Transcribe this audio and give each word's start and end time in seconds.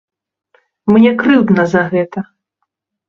Мне 0.95 1.11
крыўдна 1.23 1.67
за 1.75 1.81
гэта. 1.93 2.19